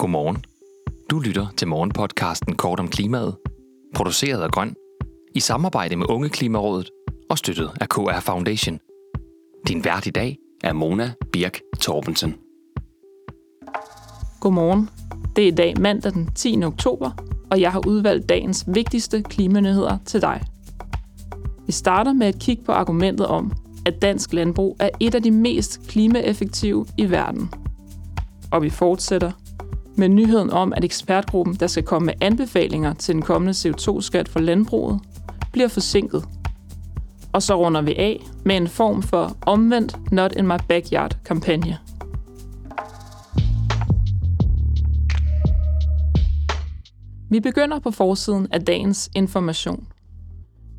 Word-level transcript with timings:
Godmorgen. 0.00 0.44
Du 1.10 1.18
lytter 1.18 1.46
til 1.56 1.68
morgenpodcasten 1.68 2.56
Kort 2.56 2.80
om 2.80 2.88
klimaet, 2.88 3.36
produceret 3.94 4.42
af 4.42 4.50
Grøn, 4.50 4.74
i 5.34 5.40
samarbejde 5.40 5.96
med 5.96 6.10
Unge 6.10 6.28
Klimarådet 6.28 6.90
og 7.30 7.38
støttet 7.38 7.70
af 7.80 7.88
KR 7.88 8.20
Foundation. 8.20 8.78
Din 9.68 9.84
vært 9.84 10.06
i 10.06 10.10
dag 10.10 10.38
er 10.64 10.72
Mona 10.72 11.12
Birk 11.32 11.60
Torbensen. 11.80 12.34
Godmorgen. 14.40 14.88
Det 15.36 15.44
er 15.44 15.48
i 15.48 15.54
dag 15.54 15.74
mandag 15.80 16.12
den 16.12 16.30
10. 16.34 16.64
oktober, 16.64 17.10
og 17.50 17.60
jeg 17.60 17.72
har 17.72 17.86
udvalgt 17.86 18.28
dagens 18.28 18.64
vigtigste 18.66 19.22
klimanyheder 19.22 19.98
til 20.06 20.20
dig. 20.20 20.42
Vi 21.66 21.72
starter 21.72 22.12
med 22.12 22.26
at 22.26 22.38
kigge 22.38 22.64
på 22.64 22.72
argumentet 22.72 23.26
om, 23.26 23.52
at 23.86 24.02
dansk 24.02 24.32
landbrug 24.32 24.76
er 24.78 24.90
et 25.00 25.14
af 25.14 25.22
de 25.22 25.30
mest 25.30 25.80
klimaeffektive 25.88 26.86
i 26.98 27.10
verden. 27.10 27.50
Og 28.52 28.62
vi 28.62 28.70
fortsætter 28.70 29.32
med 30.00 30.08
nyheden 30.08 30.50
om, 30.50 30.72
at 30.72 30.84
ekspertgruppen, 30.84 31.54
der 31.54 31.66
skal 31.66 31.82
komme 31.82 32.06
med 32.06 32.14
anbefalinger 32.20 32.94
til 32.94 33.14
den 33.14 33.22
kommende 33.22 33.52
CO2-skat 33.52 34.28
for 34.28 34.40
landbruget, 34.40 35.00
bliver 35.52 35.68
forsinket. 35.68 36.24
Og 37.32 37.42
så 37.42 37.54
runder 37.54 37.82
vi 37.82 37.94
af 37.94 38.20
med 38.44 38.56
en 38.56 38.68
form 38.68 39.02
for 39.02 39.36
omvendt 39.46 40.12
Not 40.12 40.32
in 40.36 40.46
my 40.46 40.56
backyard-kampagne. 40.68 41.78
Vi 47.30 47.40
begynder 47.40 47.78
på 47.78 47.90
forsiden 47.90 48.46
af 48.52 48.64
dagens 48.64 49.10
information. 49.16 49.86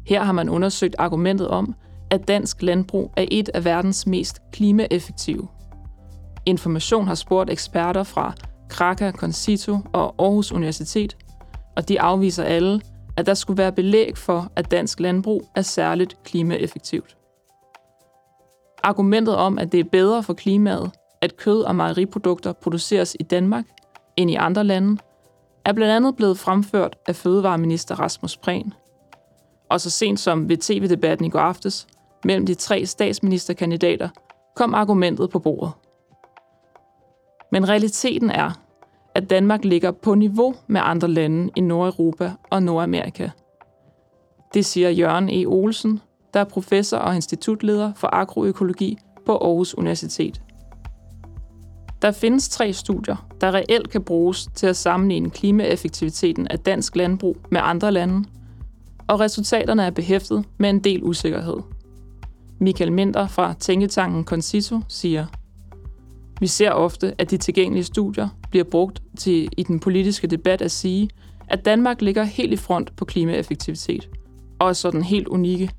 Her 0.07 0.23
har 0.23 0.31
man 0.31 0.49
undersøgt 0.49 0.95
argumentet 0.99 1.47
om, 1.47 1.75
at 2.11 2.27
dansk 2.27 2.61
landbrug 2.61 3.13
er 3.17 3.25
et 3.31 3.49
af 3.53 3.65
verdens 3.65 4.07
mest 4.07 4.41
klimaeffektive. 4.51 5.47
Information 6.45 7.07
har 7.07 7.15
spurgt 7.15 7.49
eksperter 7.49 8.03
fra 8.03 8.33
Kraka, 8.71 9.11
Concito 9.11 9.77
og 9.93 10.15
Aarhus 10.19 10.51
Universitet, 10.51 11.17
og 11.75 11.89
de 11.89 12.01
afviser 12.01 12.43
alle, 12.43 12.81
at 13.17 13.25
der 13.25 13.33
skulle 13.33 13.57
være 13.57 13.71
belæg 13.71 14.17
for, 14.17 14.51
at 14.55 14.71
dansk 14.71 14.99
landbrug 14.99 15.49
er 15.55 15.61
særligt 15.61 16.23
klimaeffektivt. 16.23 17.17
Argumentet 18.83 19.35
om, 19.35 19.59
at 19.59 19.71
det 19.71 19.79
er 19.79 19.89
bedre 19.91 20.23
for 20.23 20.33
klimaet, 20.33 20.91
at 21.21 21.37
kød- 21.37 21.61
og 21.61 21.75
mejeriprodukter 21.75 22.53
produceres 22.53 23.17
i 23.19 23.23
Danmark 23.23 23.65
end 24.17 24.31
i 24.31 24.35
andre 24.35 24.63
lande, 24.63 25.01
er 25.65 25.73
blandt 25.73 25.93
andet 25.93 26.15
blevet 26.15 26.39
fremført 26.39 26.95
af 27.07 27.15
fødevareminister 27.15 27.95
Rasmus 27.99 28.37
Prehn. 28.37 28.73
Og 29.69 29.81
så 29.81 29.89
sent 29.89 30.19
som 30.19 30.49
ved 30.49 30.57
tv-debatten 30.57 31.25
i 31.25 31.29
går 31.29 31.39
aftes 31.39 31.87
mellem 32.23 32.45
de 32.45 32.53
tre 32.53 32.85
statsministerkandidater 32.85 34.09
kom 34.55 34.73
argumentet 34.73 35.29
på 35.29 35.39
bordet. 35.39 35.71
Men 37.51 37.69
realiteten 37.69 38.29
er, 38.29 38.51
at 39.15 39.29
Danmark 39.29 39.65
ligger 39.65 39.91
på 39.91 40.15
niveau 40.15 40.55
med 40.67 40.81
andre 40.83 41.07
lande 41.07 41.51
i 41.55 41.61
Nordeuropa 41.61 42.31
og 42.49 42.63
Nordamerika. 42.63 43.29
Det 44.53 44.65
siger 44.65 44.89
Jørgen 44.89 45.29
E. 45.29 45.45
Olsen, 45.45 46.01
der 46.33 46.39
er 46.39 46.43
professor 46.43 46.97
og 46.97 47.15
institutleder 47.15 47.93
for 47.93 48.09
agroøkologi 48.13 48.97
på 49.25 49.37
Aarhus 49.37 49.73
Universitet. 49.73 50.41
Der 52.01 52.11
findes 52.11 52.49
tre 52.49 52.73
studier, 52.73 53.27
der 53.41 53.53
reelt 53.53 53.89
kan 53.89 54.03
bruges 54.03 54.47
til 54.55 54.67
at 54.67 54.75
sammenligne 54.75 55.29
klimaeffektiviteten 55.29 56.47
af 56.47 56.59
dansk 56.59 56.95
landbrug 56.95 57.37
med 57.51 57.61
andre 57.63 57.91
lande, 57.91 58.27
og 59.07 59.19
resultaterne 59.19 59.83
er 59.83 59.91
behæftet 59.91 60.45
med 60.57 60.69
en 60.69 60.79
del 60.79 61.03
usikkerhed. 61.03 61.57
Michael 62.59 62.91
Minder 62.91 63.27
fra 63.27 63.53
Tænketanken 63.53 64.23
Concito 64.23 64.79
siger, 64.87 65.25
vi 66.41 66.47
ser 66.47 66.71
ofte, 66.71 67.15
at 67.17 67.31
de 67.31 67.37
tilgængelige 67.37 67.83
studier 67.83 68.29
bliver 68.49 68.63
brugt 68.63 69.01
til 69.17 69.49
i 69.57 69.63
den 69.63 69.79
politiske 69.79 70.27
debat 70.27 70.61
at 70.61 70.71
sige, 70.71 71.09
at 71.47 71.65
Danmark 71.65 72.01
ligger 72.01 72.23
helt 72.23 72.53
i 72.53 72.55
front 72.55 72.95
på 72.95 73.05
klimaeffektivitet, 73.05 74.09
og 74.59 74.69
er 74.69 74.73
sådan 74.73 75.03
helt 75.03 75.27
unikke. 75.27 75.69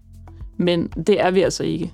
Men 0.56 0.86
det 0.86 1.20
er 1.20 1.30
vi 1.30 1.40
altså 1.40 1.64
ikke. 1.64 1.92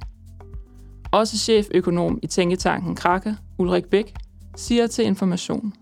Også 1.11 1.39
cheføkonom 1.39 2.19
i 2.23 2.27
Tænketanken 2.27 2.95
Krakke, 2.95 3.37
Ulrik 3.59 3.85
Bæk, 3.85 4.15
siger 4.57 4.87
til 4.87 5.05
Information. 5.05 5.73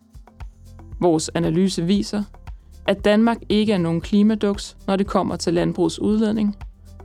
Vores 1.00 1.30
analyse 1.34 1.84
viser, 1.84 2.22
at 2.86 3.04
Danmark 3.04 3.38
ikke 3.48 3.72
er 3.72 3.78
nogen 3.78 4.00
klimaduks, 4.00 4.76
når 4.86 4.96
det 4.96 5.06
kommer 5.06 5.36
til 5.36 5.54
landbrugets 5.54 5.98
udledning, 5.98 6.56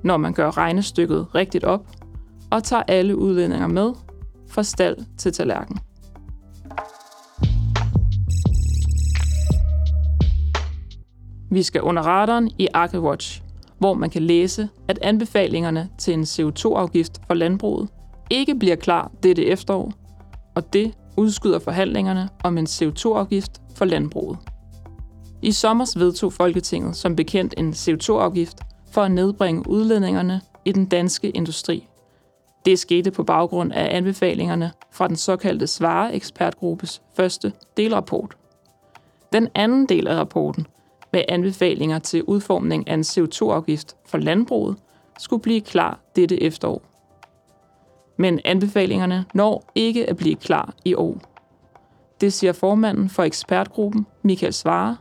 når 0.03 0.17
man 0.17 0.33
gør 0.33 0.57
regnestykket 0.57 1.35
rigtigt 1.35 1.63
op 1.63 1.87
og 2.49 2.63
tager 2.63 2.83
alle 2.87 3.17
udledninger 3.17 3.67
med, 3.67 3.93
fra 4.51 4.63
stald 4.63 4.97
til 5.17 5.33
tallerken. 5.33 5.79
Vi 11.51 11.63
skal 11.63 11.81
under 11.81 12.01
radaren 12.01 12.51
i 12.59 12.67
AgriWatch, 12.73 13.43
hvor 13.79 13.93
man 13.93 14.09
kan 14.09 14.21
læse, 14.21 14.69
at 14.87 14.99
anbefalingerne 15.01 15.89
til 15.97 16.13
en 16.13 16.23
CO2-afgift 16.23 17.21
for 17.27 17.33
landbruget 17.33 17.89
ikke 18.29 18.55
bliver 18.55 18.75
klar 18.75 19.11
dette 19.23 19.45
efterår, 19.45 19.93
og 20.55 20.73
det 20.73 20.93
udskyder 21.17 21.59
forhandlingerne 21.59 22.29
om 22.43 22.57
en 22.57 22.65
CO2-afgift 22.65 23.61
for 23.75 23.85
landbruget. 23.85 24.37
I 25.41 25.51
sommer 25.51 25.99
vedtog 25.99 26.33
Folketinget 26.33 26.95
som 26.95 27.15
bekendt 27.15 27.53
en 27.57 27.69
CO2-afgift 27.69 28.57
for 28.91 29.01
at 29.01 29.11
nedbringe 29.11 29.69
udledningerne 29.69 30.41
i 30.65 30.71
den 30.71 30.85
danske 30.85 31.29
industri. 31.29 31.87
Det 32.65 32.79
skete 32.79 33.11
på 33.11 33.23
baggrund 33.23 33.71
af 33.73 33.97
anbefalingerne 33.97 34.71
fra 34.91 35.07
den 35.07 35.15
såkaldte 35.15 35.67
Svare-ekspertgruppes 35.67 37.01
første 37.13 37.53
delrapport. 37.77 38.37
Den 39.33 39.47
anden 39.55 39.85
del 39.85 40.07
af 40.07 40.15
rapporten, 40.15 40.67
med 41.13 41.23
anbefalinger 41.29 41.99
til 41.99 42.23
udformning 42.23 42.89
af 42.89 42.93
en 42.93 43.01
CO2-afgift 43.01 43.95
for 44.05 44.17
landbruget, 44.17 44.77
skulle 45.19 45.41
blive 45.41 45.61
klar 45.61 45.99
dette 46.15 46.43
efterår. 46.43 46.81
Men 48.17 48.39
anbefalingerne 48.45 49.25
når 49.33 49.63
ikke 49.75 50.09
at 50.09 50.17
blive 50.17 50.35
klar 50.35 50.73
i 50.85 50.95
år. 50.95 51.17
Det 52.21 52.33
siger 52.33 52.53
formanden 52.53 53.09
for 53.09 53.23
ekspertgruppen, 53.23 54.07
Michael 54.21 54.53
Svare, 54.53 54.97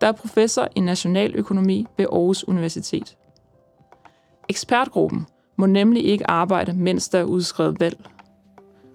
der 0.00 0.06
er 0.06 0.12
professor 0.12 0.68
i 0.74 0.80
nationaløkonomi 0.80 1.86
ved 1.96 2.06
Aarhus 2.12 2.48
Universitet. 2.48 3.16
Ekspertgruppen 4.48 5.26
må 5.62 5.66
nemlig 5.66 6.04
ikke 6.04 6.30
arbejde, 6.30 6.72
mens 6.72 7.08
der 7.08 7.18
er 7.18 7.24
udskrevet 7.24 7.80
valg. 7.80 8.04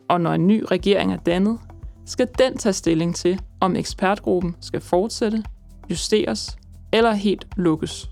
Og 0.10 0.22
når 0.22 0.34
en 0.34 0.48
ny 0.48 0.64
regering 0.72 1.14
er 1.14 1.18
dannet, 1.18 1.60
skal 2.06 2.28
den 2.38 2.58
tage 2.58 2.74
stilling 2.74 3.16
til, 3.16 3.40
om 3.60 3.76
ekspertgruppen 3.76 4.56
skal 4.62 4.82
fortsætte, 4.82 5.44
justeres 5.90 6.58
eller 6.94 7.12
helt 7.12 7.48
lukkes. 7.58 8.10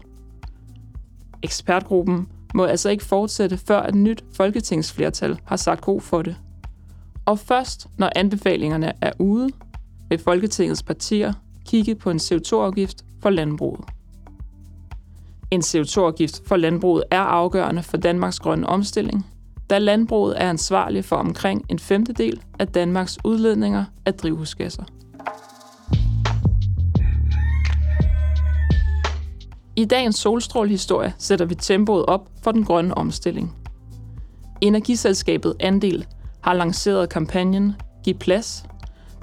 Ekspertgruppen 1.43 2.27
må 2.53 2.65
altså 2.65 2.89
ikke 2.89 3.03
fortsætte, 3.03 3.57
før 3.57 3.83
et 3.83 3.95
nyt 3.95 4.23
folketingsflertal 4.33 5.39
har 5.45 5.55
sagt 5.55 5.81
god 5.81 6.01
for 6.01 6.21
det. 6.21 6.35
Og 7.25 7.39
først 7.39 7.87
når 7.97 8.09
anbefalingerne 8.15 8.93
er 9.01 9.11
ude, 9.19 9.49
vil 10.09 10.19
Folketingets 10.19 10.83
partier 10.83 11.33
kigge 11.65 11.95
på 11.95 12.09
en 12.09 12.17
CO2-afgift 12.17 13.05
for 13.21 13.29
landbruget. 13.29 13.85
En 15.51 15.61
CO2-afgift 15.61 16.41
for 16.47 16.55
landbruget 16.55 17.03
er 17.11 17.21
afgørende 17.21 17.83
for 17.83 17.97
Danmarks 17.97 18.39
grønne 18.39 18.67
omstilling, 18.67 19.25
da 19.69 19.77
landbruget 19.77 20.41
er 20.41 20.49
ansvarlig 20.49 21.05
for 21.05 21.15
omkring 21.15 21.65
en 21.69 21.79
femtedel 21.79 22.41
af 22.59 22.67
Danmarks 22.67 23.17
udledninger 23.23 23.85
af 24.05 24.13
drivhusgasser. 24.13 24.83
I 29.75 29.85
dagens 29.85 30.15
solstrålehistorie 30.15 31.13
sætter 31.17 31.45
vi 31.45 31.55
tempoet 31.55 32.05
op 32.05 32.29
for 32.43 32.51
den 32.51 32.63
grønne 32.63 32.97
omstilling. 32.97 33.55
Energiselskabet 34.61 35.55
Andel 35.59 36.05
har 36.41 36.53
lanceret 36.53 37.09
kampagnen 37.09 37.75
Giv 38.03 38.15
plads, 38.15 38.65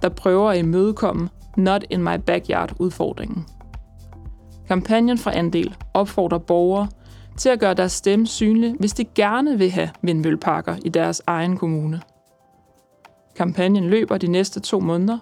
der 0.03 0.09
prøver 0.09 0.51
at 0.51 0.59
imødekomme 0.59 1.29
Not 1.57 1.85
in 1.91 2.03
my 2.03 2.17
backyard 2.27 2.73
udfordringen. 2.79 3.47
Kampagnen 4.73 5.19
fra 5.19 5.37
Andel 5.37 5.77
opfordrer 5.95 6.39
borgere 6.39 6.89
til 7.39 7.49
at 7.49 7.61
gøre 7.61 7.75
deres 7.75 7.93
stemme 7.93 8.27
synlig, 8.27 8.75
hvis 8.79 8.93
de 8.93 9.05
gerne 9.05 9.59
vil 9.59 9.71
have 9.71 9.91
vindmølleparker 10.03 10.77
i 10.85 10.89
deres 10.89 11.23
egen 11.27 11.57
kommune. 11.57 12.01
Kampagnen 13.37 13.85
løber 13.85 14.19
de 14.19 14.27
næste 14.27 14.61
to 14.61 14.81
måneder, 14.81 15.19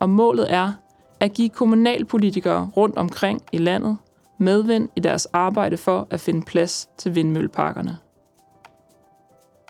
og 0.00 0.10
målet 0.10 0.52
er 0.52 0.72
at 1.20 1.32
give 1.32 1.48
kommunalpolitikere 1.48 2.70
rundt 2.76 2.96
omkring 2.96 3.42
i 3.52 3.58
landet 3.58 3.96
medvind 4.38 4.88
i 4.96 5.00
deres 5.00 5.26
arbejde 5.26 5.76
for 5.76 6.06
at 6.10 6.20
finde 6.20 6.42
plads 6.42 6.88
til 6.98 7.14
vindmølleparkerne. 7.14 7.98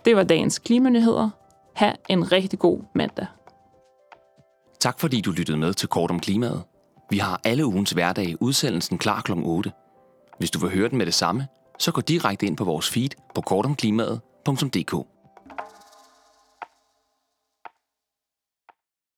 Det 0.04 0.16
var 0.16 0.22
dagens 0.22 0.58
klimanyheder. 0.58 1.30
Ha' 1.74 1.92
en 2.08 2.32
rigtig 2.32 2.58
god 2.58 2.78
mandag. 2.94 3.26
Tak 4.80 5.00
fordi 5.00 5.20
du 5.20 5.30
lyttede 5.30 5.58
med 5.58 5.74
til 5.74 5.88
Kort 5.88 6.10
om 6.10 6.20
klimaet. 6.20 6.62
Vi 7.14 7.18
har 7.18 7.40
alle 7.44 7.66
ugens 7.66 7.90
hverdag 7.90 8.42
udsendelsen 8.42 8.98
klar 8.98 9.20
kl. 9.20 9.32
8. 9.32 9.72
Hvis 10.38 10.50
du 10.50 10.58
vil 10.58 10.70
høre 10.70 10.88
den 10.88 10.98
med 10.98 11.06
det 11.06 11.14
samme, 11.14 11.46
så 11.78 11.92
gå 11.92 12.00
direkte 12.00 12.46
ind 12.46 12.56
på 12.56 12.64
vores 12.64 12.90
feed 12.90 13.08
på 13.34 13.40
kortomklimaet.dk. 13.40 15.13